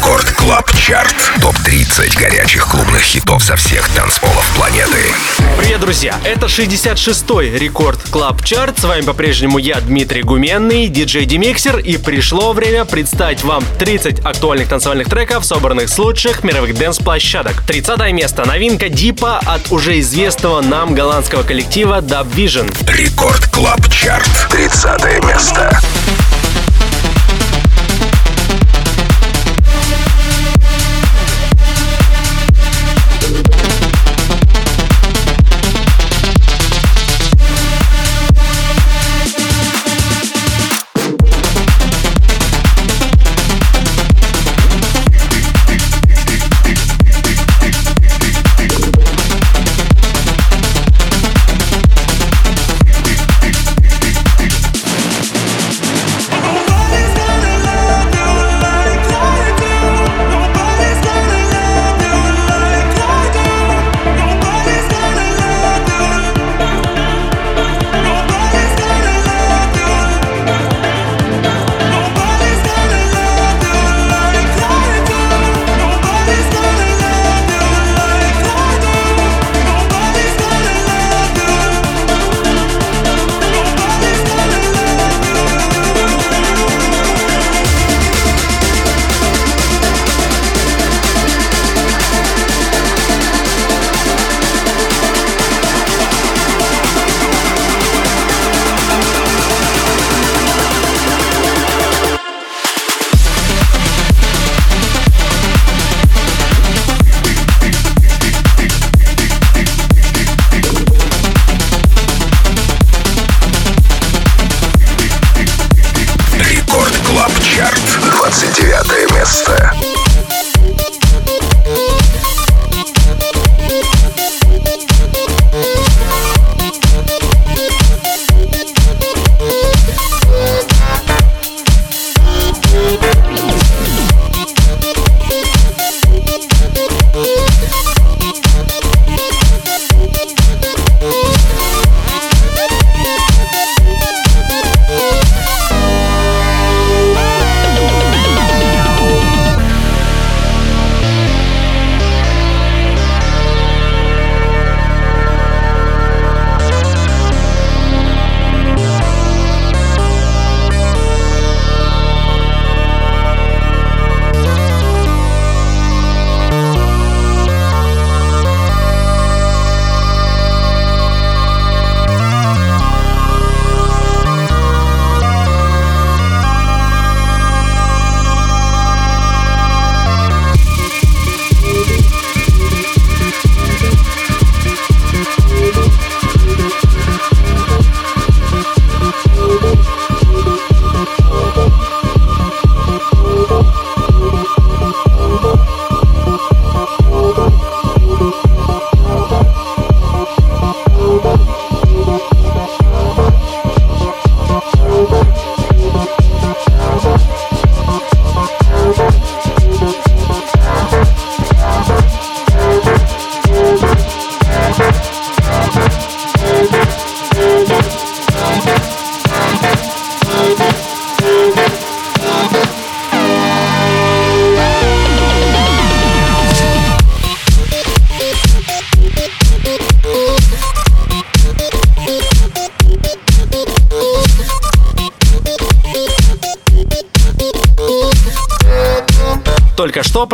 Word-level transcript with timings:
Record 0.00 0.30
Club 0.30 0.72
Chart. 0.78 1.14
Топ-30 1.42 2.18
горячих 2.18 2.66
клубных 2.66 3.02
хитов 3.02 3.44
со 3.44 3.54
всех 3.54 3.86
танцполов 3.90 4.50
планеты. 4.56 5.12
Привет, 5.58 5.78
друзья! 5.80 6.18
Это 6.24 6.46
66-й 6.46 7.58
Record 7.58 8.00
Club 8.08 8.42
Chart. 8.42 8.78
С 8.78 8.84
вами 8.84 9.02
по-прежнему 9.02 9.58
я, 9.58 9.78
Дмитрий 9.78 10.22
Гуменный, 10.22 10.88
диджей 10.88 11.26
Demixer. 11.26 11.76
И 11.80 11.98
пришло 11.98 12.54
время 12.54 12.86
представить 12.86 13.44
вам 13.44 13.62
30 13.78 14.24
актуальных 14.24 14.68
танцевальных 14.68 15.10
треков, 15.10 15.44
собранных 15.44 15.90
с 15.90 15.98
лучших 15.98 16.44
мировых 16.44 16.74
дэнс-площадок. 16.78 17.62
30 17.66 18.10
место. 18.12 18.46
Новинка 18.46 18.88
Deeper 18.88 19.38
от 19.44 19.70
уже 19.70 20.00
известного 20.00 20.62
нам 20.62 20.94
голландского 20.94 21.42
коллектива 21.42 22.00
Dub 22.00 22.26
Vision. 22.34 22.74
Record 22.90 23.46
Club 23.48 23.86
Chart. 23.90 24.48
30 24.50 25.26
место. 25.26 25.78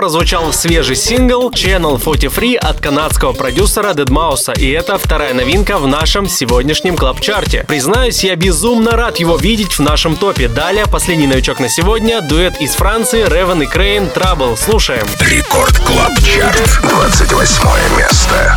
Прозвучал 0.06 0.52
свежий 0.52 0.94
сингл 0.94 1.50
Channel 1.50 2.00
43 2.00 2.54
от 2.54 2.78
канадского 2.80 3.32
продюсера 3.32 3.92
Deadmau5, 3.92 4.60
и 4.60 4.70
это 4.70 4.98
вторая 4.98 5.34
новинка 5.34 5.78
в 5.78 5.88
нашем 5.88 6.28
сегодняшнем 6.28 6.96
клаб-чарте. 6.96 7.64
Признаюсь, 7.66 8.22
я 8.22 8.36
безумно 8.36 8.92
рад 8.92 9.16
его 9.16 9.36
видеть 9.36 9.72
в 9.72 9.80
нашем 9.80 10.14
топе. 10.14 10.46
Далее, 10.46 10.84
последний 10.86 11.26
новичок 11.26 11.58
на 11.58 11.68
сегодня, 11.68 12.20
дуэт 12.20 12.60
из 12.60 12.76
Франции 12.76 13.24
Raven 13.24 13.62
и 13.62 13.66
Kreyn 13.66 14.04
Trouble. 14.04 14.56
Слушаем. 14.56 15.08
Record 15.18 15.76
Club 15.80 16.12
Chart, 16.22 16.80
28 16.88 17.98
место. 17.98 18.56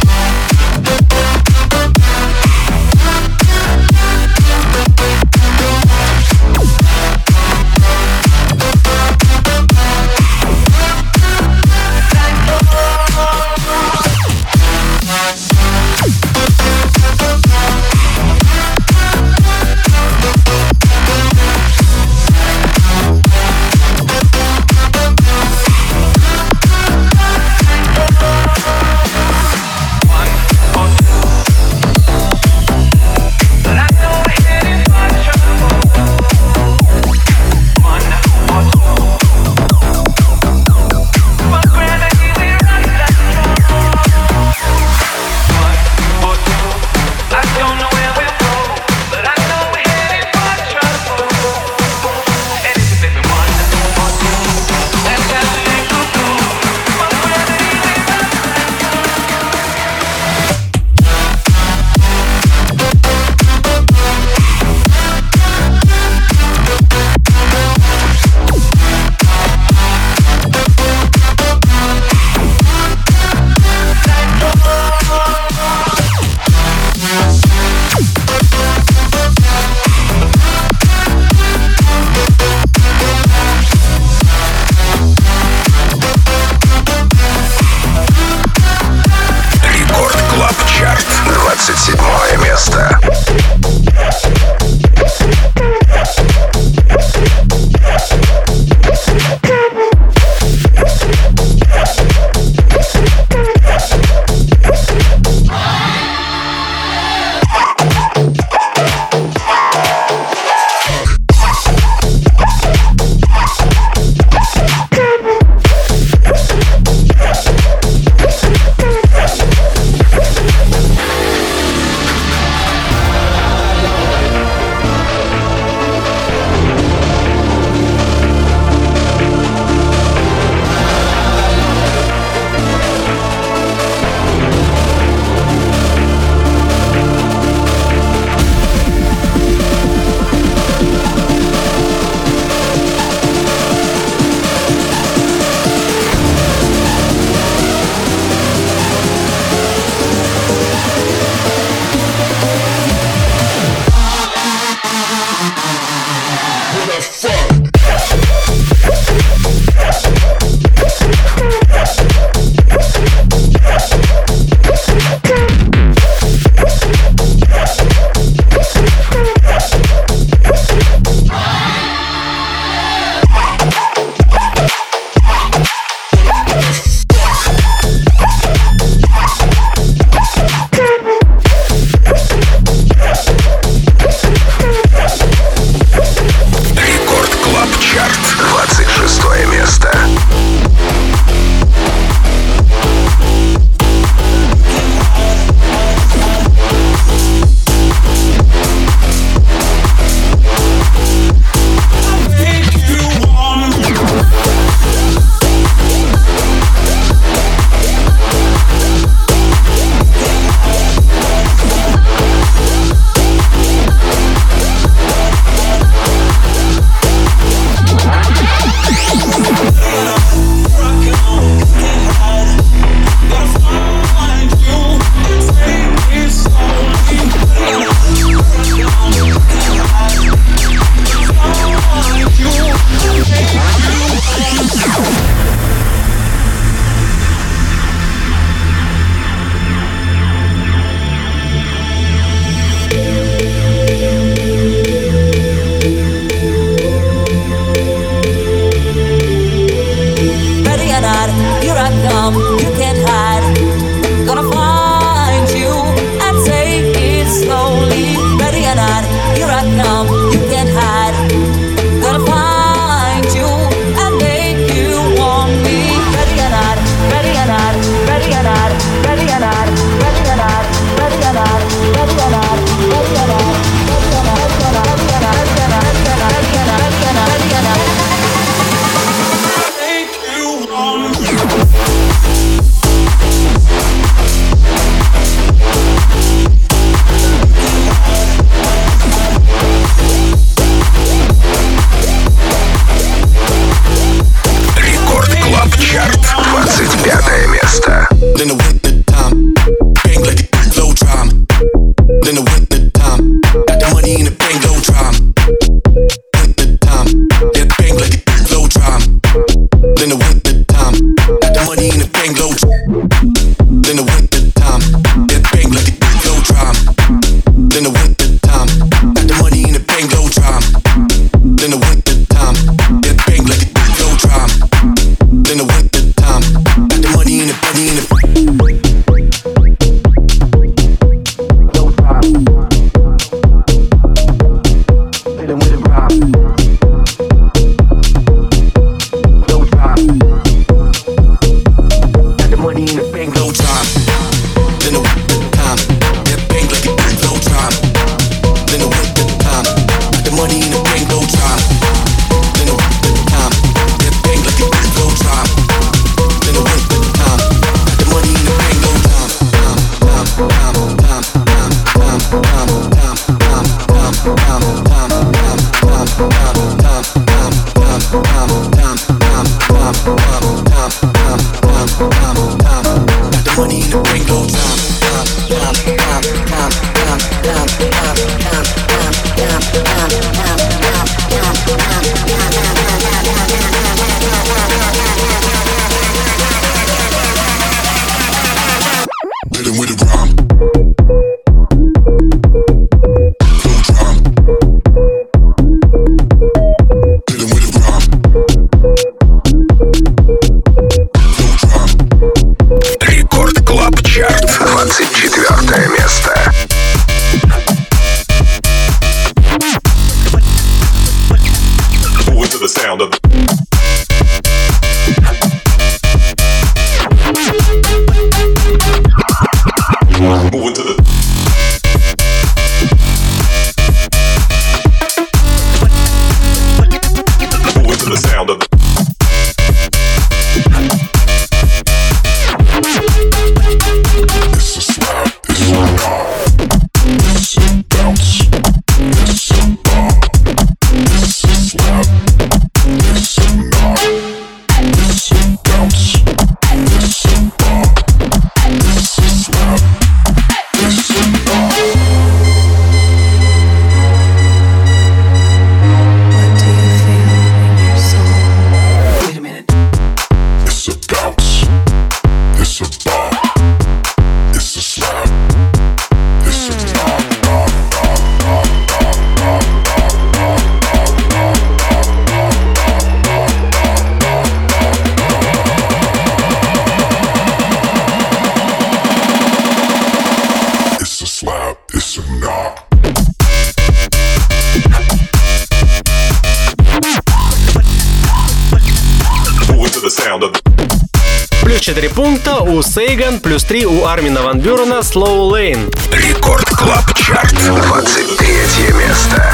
У 492.79 492.83
Сейган, 492.83 493.39
плюс 493.41 493.65
3 493.65 493.85
у 493.85 494.05
Армина 494.05 494.41
Ван 494.41 494.59
Бюрена 494.59 494.99
Slow 494.99 495.49
Lane. 495.51 495.93
Record 496.13 496.69
Club 496.69 497.13
Chart, 497.13 497.53
23 497.53 498.93
место. 498.93 499.53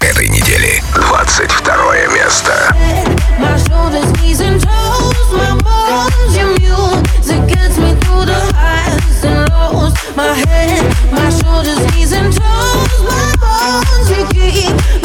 Этой 0.00 0.28
недели. 0.28 0.82
22 0.94 2.14
место. 2.14 2.74
My 10.16 10.34
head, 10.34 10.82
my 11.12 11.30
shoulders, 11.30 11.78
knees 11.94 12.12
and 12.12 12.32
toes, 12.34 13.02
my 13.06 13.34
bones, 13.38 14.10
you 14.10 14.26
keep 14.32 14.97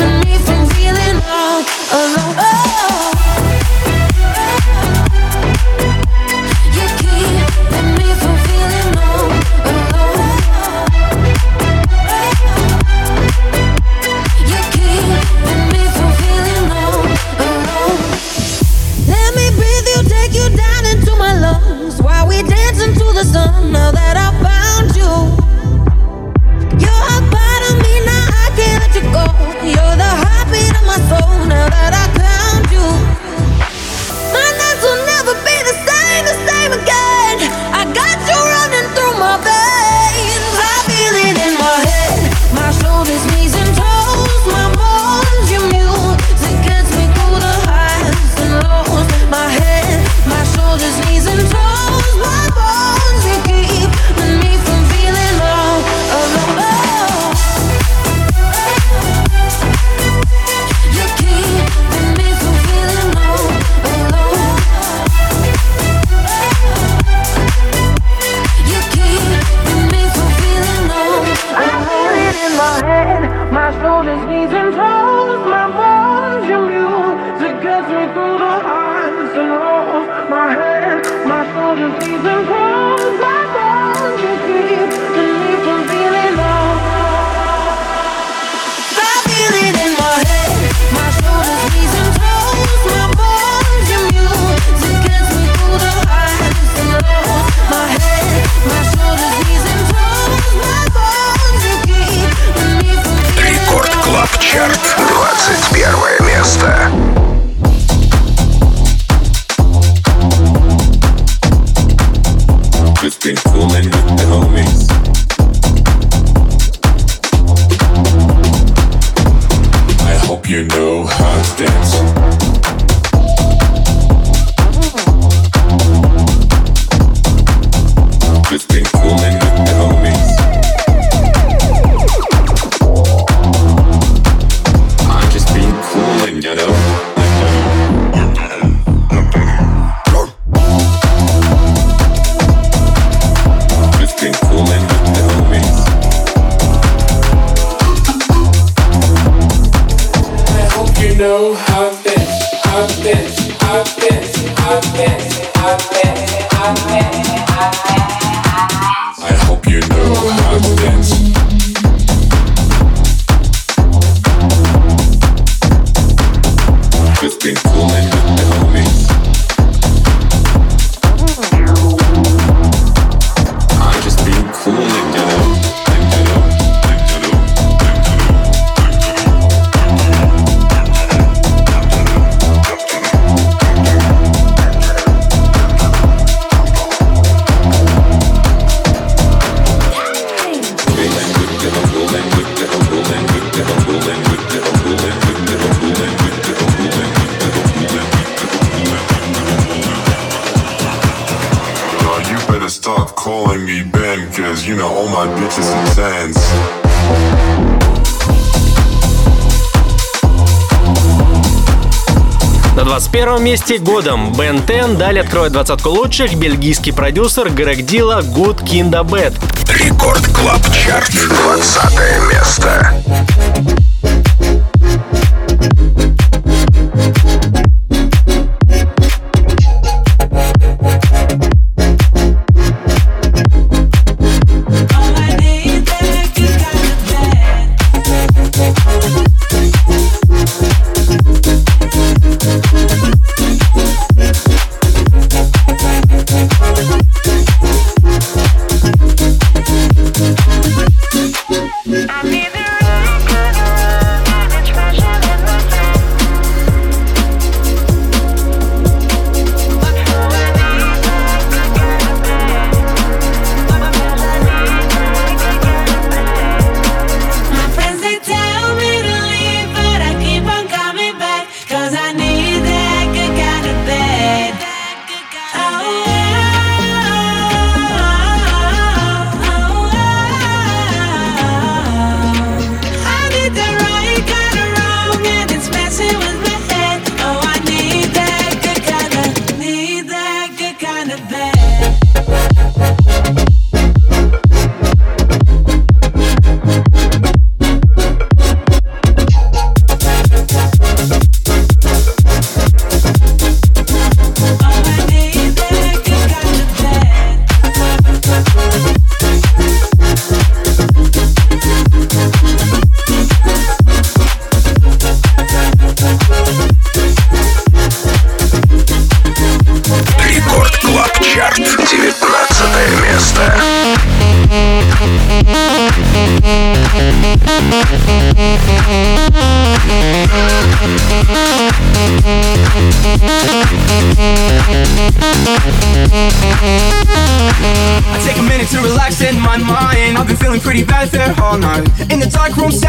На 212.75 212.83
21 212.83 213.43
месте 213.43 213.77
годом 213.77 214.33
Бен 214.33 214.61
Тен 214.63 214.97
далее 214.97 215.23
откроет 215.23 215.51
двадцатку 215.51 215.89
лучших 215.89 216.35
бельгийский 216.35 216.93
продюсер 216.93 217.49
Грег 217.49 217.85
Дила 217.85 218.21
Good 218.21 218.63
Kinda 218.63 219.03
Bad. 219.03 219.33
Рекорд 219.69 220.25
Клаб 220.27 220.61
Чарт. 220.73 221.11
20 221.11 221.83
место. 222.31 222.93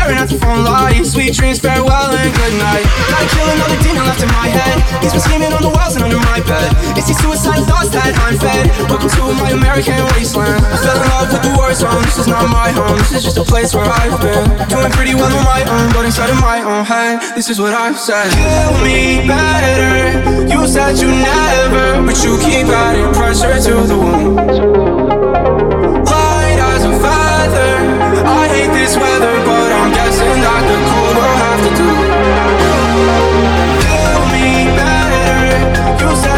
Staring 0.04 0.20
at 0.20 0.28
the 0.28 0.36
phone 0.36 0.64
light. 0.64 1.00
Sweet 1.04 1.32
dreams, 1.32 1.58
farewell 1.58 2.12
and 2.12 2.28
good 2.36 2.54
night. 2.60 2.84
Gotta 3.08 3.28
kill 3.32 3.48
another 3.48 3.78
demon 3.80 4.04
left 4.04 4.20
in 4.20 4.28
my 4.28 4.48
head. 4.52 4.76
He's 5.00 5.12
been 5.12 5.24
scheming 5.24 5.52
on 5.52 5.62
the 5.64 5.72
walls 5.72 5.96
and 5.96 6.04
under 6.04 6.20
my 6.20 6.44
bed. 6.44 6.68
It's 6.96 7.08
these 7.08 7.18
suicidal 7.20 7.64
thoughts 7.64 7.88
that 7.96 8.12
I'm 8.20 8.36
fed. 8.36 8.68
Welcome 8.88 9.08
to 9.08 9.22
my 9.40 9.50
American 9.56 9.96
wasteland. 10.12 10.60
I 10.60 10.76
fell 10.76 11.00
in 11.00 11.08
love 11.08 11.32
with 11.32 11.42
the 11.42 11.52
war 11.56 11.72
zone. 11.72 12.02
This 12.04 12.18
is 12.20 12.28
not 12.28 12.44
my 12.52 12.68
home. 12.76 12.98
This 13.00 13.12
is 13.12 13.24
just 13.24 13.38
a 13.40 13.44
place 13.44 13.72
where 13.74 13.88
I've 13.88 14.20
been. 14.20 14.44
Doing 14.68 14.92
pretty 14.92 15.14
well 15.16 15.32
on 15.32 15.44
my 15.44 15.64
own, 15.64 15.88
but 15.96 16.04
inside 16.04 16.28
of 16.28 16.40
my 16.40 16.60
own 16.60 16.84
head, 16.84 17.24
this 17.34 17.48
is 17.48 17.56
what 17.58 17.72
I've 17.72 17.98
said. 17.98 18.28
Kill 18.36 18.72
me 18.84 19.24
better. 19.24 20.44
You 20.52 20.68
said 20.68 21.00
you 21.00 21.08
never, 21.08 22.04
but 22.04 22.16
you 22.20 22.36
keep 22.44 22.68
adding 22.68 23.08
pressure 23.16 23.56
to 23.56 23.74
the 23.88 23.96
wound. 23.96 25.73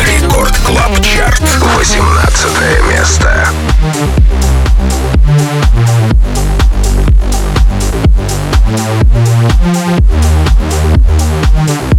Рекорд 0.00 0.56
Клаб 0.58 1.00
Чарт, 1.02 1.42
18 1.80 2.82
место. 2.90 3.48
morning. 11.64 11.91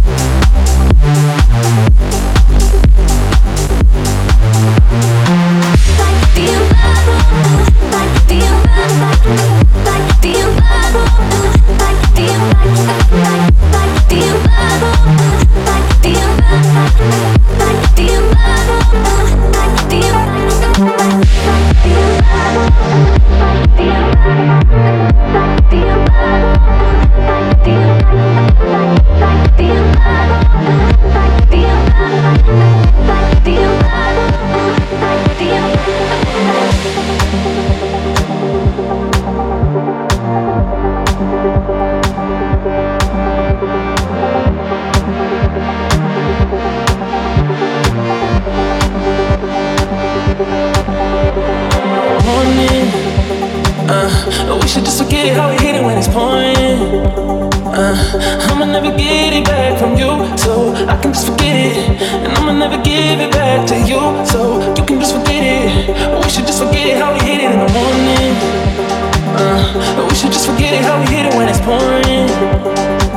Uh, 69.56 70.06
we 70.08 70.14
should 70.16 70.32
just 70.32 70.50
forget 70.50 70.74
it 70.74 70.82
how 70.82 70.98
we 70.98 71.06
hit 71.06 71.26
it 71.26 71.34
when 71.34 71.48
it's 71.48 71.60
pouring. 71.60 72.26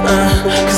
Uh, 0.06 0.77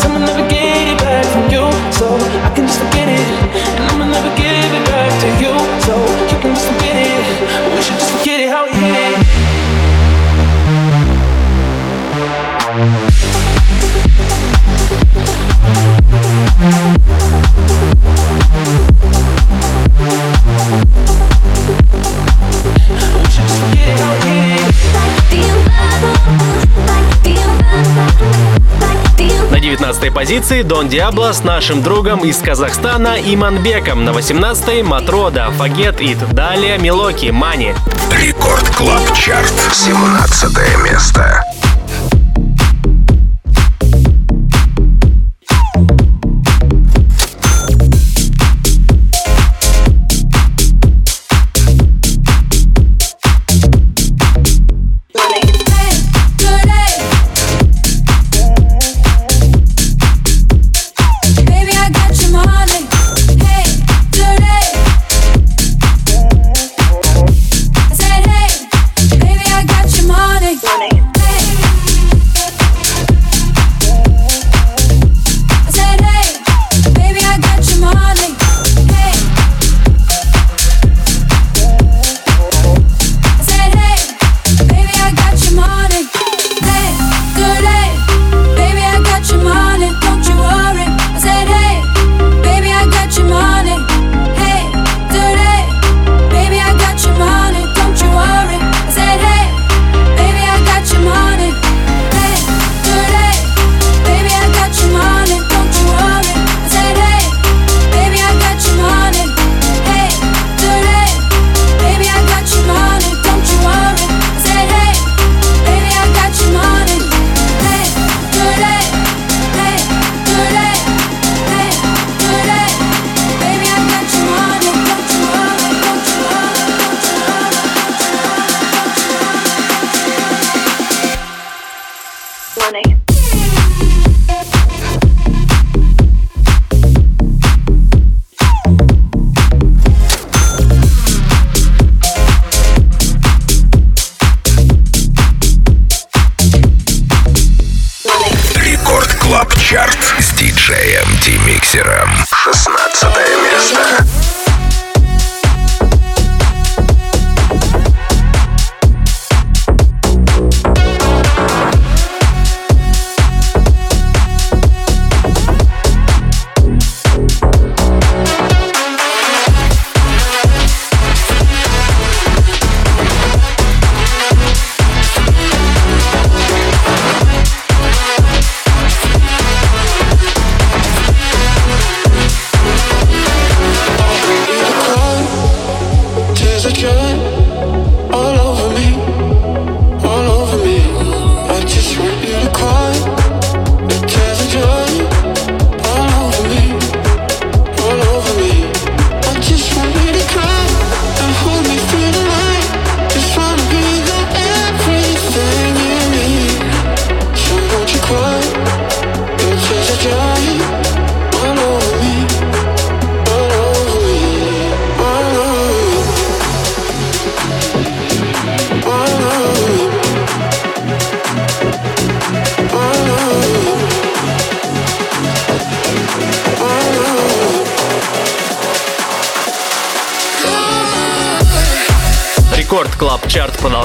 15 29.90 30.14
позиции 30.14 30.62
Дон 30.62 30.88
Диабло 30.88 31.32
с 31.32 31.44
нашим 31.44 31.82
другом 31.82 32.24
из 32.24 32.38
Казахстана 32.38 33.16
Иманбеком. 33.20 34.06
На 34.06 34.12
18-й, 34.12 34.84
Матрода, 34.84 35.50
Forget 35.58 36.00
It. 36.00 36.20
Далее 36.32 36.78
Милоки, 36.78 37.32
Money. 37.32 37.74
Record 38.12 38.70
Club 38.76 39.02
Chart, 39.16 39.52
17 39.74 40.84
место. 40.84 41.44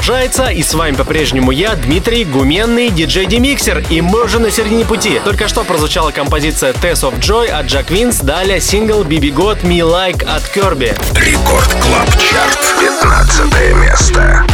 Продолжается, 0.05 0.49
и 0.49 0.63
с 0.63 0.75
вами 0.75 0.95
по-прежнему 0.95 1.51
я, 1.51 1.75
Дмитрий 1.77 2.27
Гуменный, 2.27 2.91
диджей 2.91 3.25
Demixer, 3.25 3.83
и 3.89 4.03
мы 4.03 4.25
уже 4.25 4.39
на 4.39 4.51
середине 4.51 4.85
пути. 4.85 5.19
Только 5.25 5.49
что 5.49 5.65
прозвучала 5.65 6.11
композиция 6.11 6.75
Taste 6.75 7.11
of 7.11 7.19
Joy 7.21 7.47
от 7.47 7.67
Jack 7.67 7.91
Wins, 7.91 8.19
далее 8.19 8.61
сингл 8.61 9.03
Baby 9.03 9.33
Got 9.33 9.63
Me 9.63 9.79
Like 9.79 10.23
от 10.25 10.47
Керби. 10.49 10.95
Record 11.15 11.71
Club 11.81 12.11
Chart, 12.19 12.59
15 12.81 13.77
место. 13.77 14.45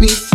me 0.00 0.29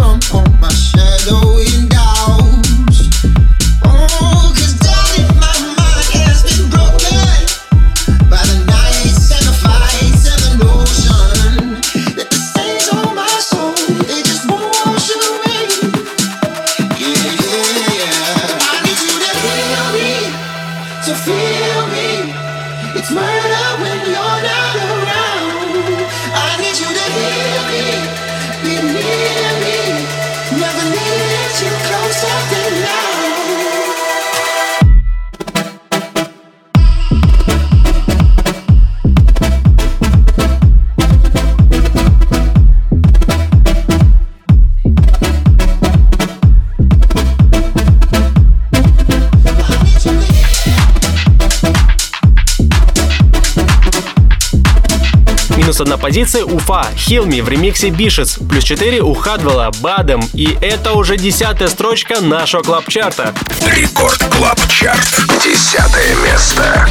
позиции 56.16 56.44
Уфа, 56.44 56.88
Хилми 56.96 57.42
в 57.42 57.50
ремиксе 57.50 57.90
Бишес, 57.90 58.40
плюс 58.50 58.64
4 58.64 59.02
у 59.02 59.14
Хадвелла, 59.14 59.70
Бадем, 59.82 60.24
и 60.34 60.58
это 60.62 60.94
уже 60.94 61.18
десятая 61.18 61.68
строчка 61.68 62.22
нашего 62.22 62.62
клаб-чарта. 62.62 63.34
Рекорд 63.66 64.24
Клаб-чарт, 64.32 65.44
десятое 65.44 66.16
место. 66.24 66.88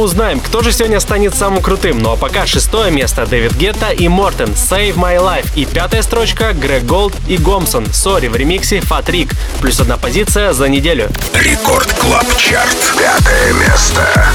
Узнаем, 0.00 0.40
кто 0.40 0.62
же 0.62 0.72
сегодня 0.72 1.00
станет 1.00 1.34
самым 1.34 1.62
крутым. 1.62 1.98
Ну 1.98 2.12
а 2.12 2.16
пока 2.16 2.46
шестое 2.46 2.90
место 2.90 3.26
Дэвид 3.26 3.54
Гетта 3.54 3.90
и 3.90 4.08
Мортен 4.08 4.50
Save 4.50 4.96
My 4.96 5.18
Life. 5.18 5.46
И 5.56 5.64
пятая 5.64 6.02
строчка 6.02 6.52
Грег 6.52 6.84
Голд 6.84 7.14
и 7.28 7.36
Гомсон 7.36 7.86
Sorry 7.92 8.28
в 8.28 8.36
ремиксе 8.36 8.80
Фатрик. 8.80 9.34
Плюс 9.60 9.80
одна 9.80 9.96
позиция 9.96 10.52
за 10.52 10.68
неделю. 10.68 11.08
Record 11.34 11.92
Club 11.94 12.26
Chart. 12.36 12.76
Пятое 12.96 13.52
место. 13.52 14.32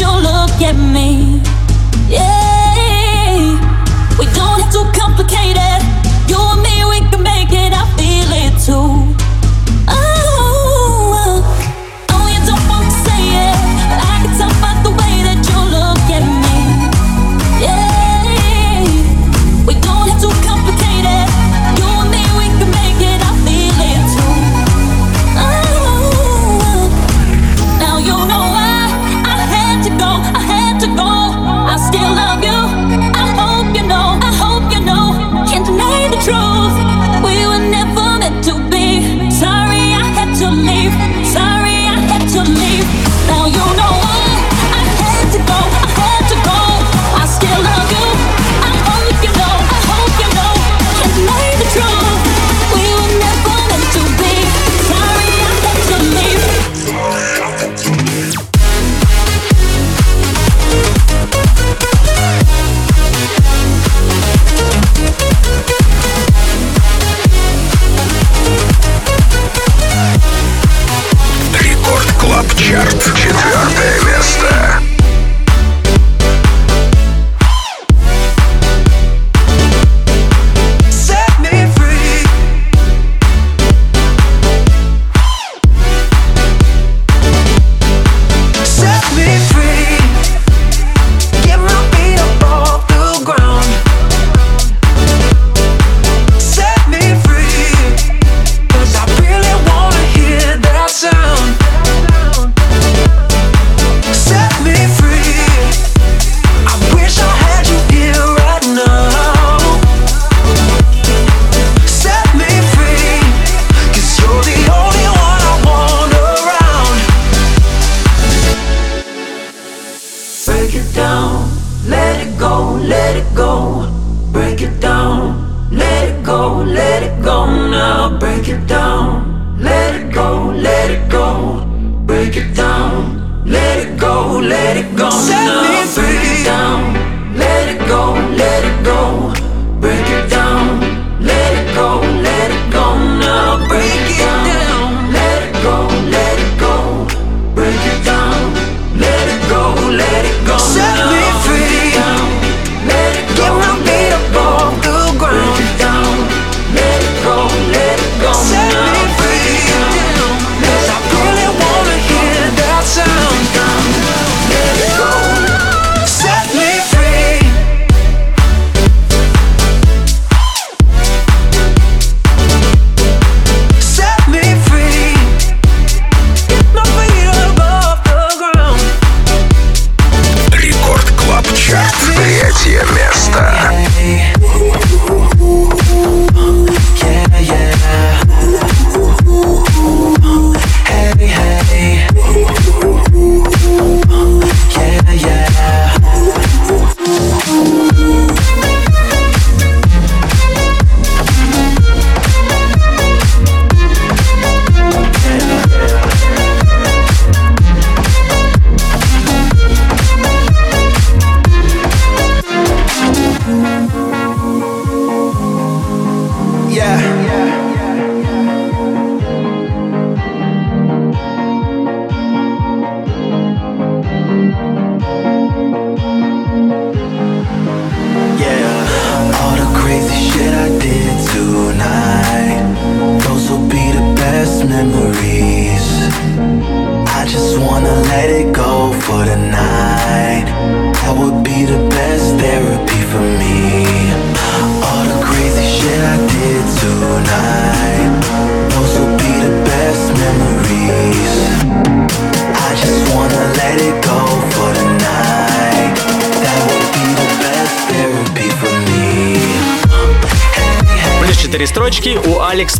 you 0.00 0.06
look 0.06 0.62
at 0.62 0.76
me. 0.76 1.37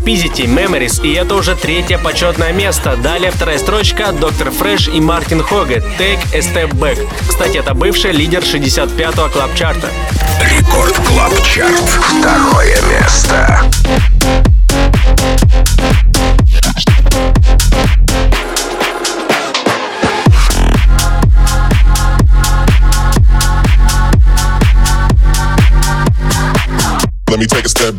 Spizity, 0.08 0.46
Memories, 0.46 1.02
и 1.04 1.12
это 1.12 1.34
уже 1.34 1.54
третье 1.54 1.98
почетное 1.98 2.50
место. 2.54 2.96
Далее 2.96 3.30
вторая 3.30 3.58
строчка, 3.58 4.10
Доктор 4.10 4.50
Фреш 4.50 4.88
и 4.88 5.02
Мартин 5.02 5.42
Хогет, 5.42 5.84
Take 5.98 6.20
a 6.32 6.38
Step 6.38 6.70
Back. 6.70 7.06
Кстати, 7.28 7.58
это 7.58 7.74
бывший 7.74 8.12
лидер 8.12 8.40
65-го 8.40 9.28
клабчарта. 9.28 9.90
Рекорд 10.40 10.96
Клабчарт, 11.06 11.78
второе 11.78 12.80
место. 12.88 13.60
Let 27.28 27.38
me 27.38 27.44
take 27.44 27.66
a 27.66 27.68
step 27.68 27.97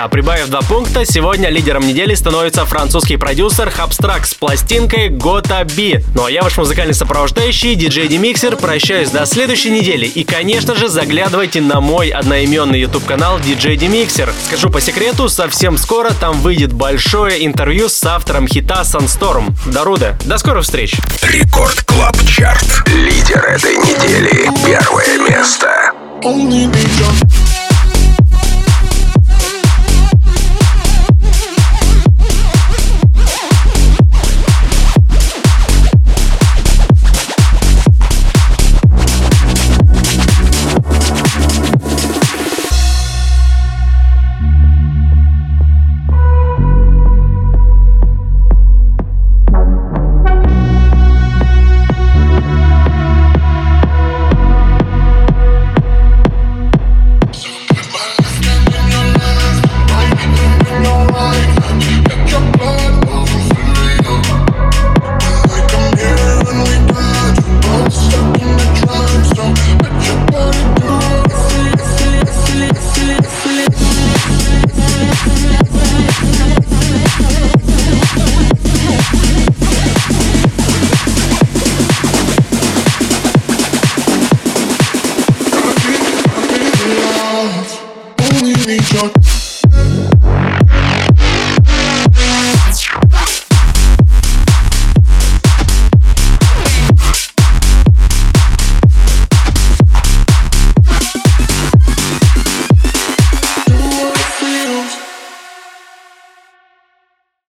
места. 0.00 0.08
Прибавив 0.08 0.48
два 0.48 0.62
пункта, 0.62 1.04
сегодня 1.04 1.48
лидером 1.48 1.86
недели 1.86 2.14
становится 2.14 2.64
французский 2.64 3.16
продюсер 3.16 3.70
Habstrakt 3.70 4.26
с 4.26 4.34
пластинкой 4.34 5.08
Gotta 5.08 5.64
Be. 5.64 6.00
Ну 6.14 6.24
а 6.24 6.30
я 6.30 6.42
ваш 6.42 6.56
музыкальный 6.56 6.94
сопровождающий, 6.94 7.74
диджей 7.74 8.08
Demixer, 8.08 8.56
прощаюсь 8.56 9.10
до 9.10 9.26
следующей 9.26 9.70
недели. 9.70 10.06
И, 10.06 10.24
конечно 10.24 10.74
же, 10.74 10.88
заглядывайте 10.88 11.60
на 11.60 11.80
мой 11.80 12.08
одноименный 12.08 12.80
YouTube 12.80 13.04
канал 13.04 13.38
DJ 13.38 13.76
Demixer. 13.76 14.32
Скажу 14.46 14.70
по 14.70 14.80
секрету, 14.80 15.28
совсем 15.28 15.76
скоро 15.76 16.10
там 16.10 16.40
выйдет 16.40 16.72
большое 16.72 17.44
интервью 17.44 17.88
с 17.88 18.04
автором 18.04 18.46
хита 18.46 18.82
Sandstorm. 18.82 19.52
Даруда, 19.66 20.16
до 20.24 20.38
скорых 20.38 20.64
встреч! 20.64 20.96
Record 21.22 21.82
Club 21.82 22.16
Chart. 22.26 22.88
Лидер 22.88 23.44
этой 23.44 23.76
недели. 23.76 24.50
Первое 24.64 25.18
место. 25.28 25.92
Only 26.22 26.66
be 26.70 26.82
your 26.98 27.49